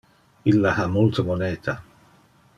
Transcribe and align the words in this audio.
Illa 0.51 0.71
ha 0.77 0.85
multe 0.95 1.27
moneta. 1.29 1.77